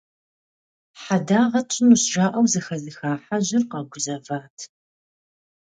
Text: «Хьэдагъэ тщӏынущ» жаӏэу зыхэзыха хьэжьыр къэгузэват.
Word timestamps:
«Хьэдагъэ 1.01 1.61
тщӏынущ» 1.69 2.03
жаӏэу 2.13 2.45
зыхэзыха 2.51 3.11
хьэжьыр 3.23 3.63
къэгузэват. 3.71 4.57